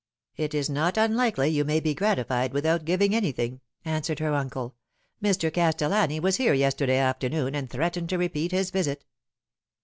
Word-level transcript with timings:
"It 0.35 0.55
is 0.55 0.67
not 0.67 0.97
unlikely 0.97 1.49
you 1.49 1.63
may 1.63 1.79
be 1.79 1.93
gratified 1.93 2.53
without 2.53 2.85
giving 2.85 3.13
any 3.13 3.31
thing," 3.31 3.61
answered 3.85 4.17
her 4.17 4.33
uncle." 4.33 4.73
Mr. 5.23 5.53
Castellani 5.53 6.19
was 6.19 6.37
here 6.37 6.55
yesterday 6.55 6.97
afternoon, 6.97 7.53
and 7.53 7.69
threatened 7.69 8.09
to 8.09 8.17
repeat 8.17 8.51
his 8.51 8.71
visit." 8.71 9.05